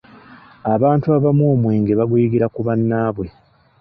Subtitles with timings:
[0.73, 3.27] Abantu abamu omwenge baguyigira ku bannaabwe.